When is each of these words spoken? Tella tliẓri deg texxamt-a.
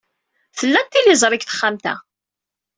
Tella 0.57 0.81
tliẓri 0.91 1.37
deg 1.37 1.43
texxamt-a. 1.43 1.93